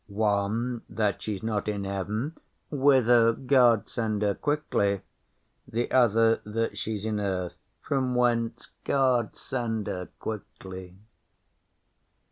[0.07, 2.35] One, that she's not in heaven,
[2.71, 5.01] whither God send her quickly!
[5.67, 10.97] The other, that she's in earth, from whence God send her quickly!